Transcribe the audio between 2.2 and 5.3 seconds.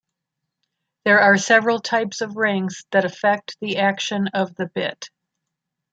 of rings that affect the action of the bit.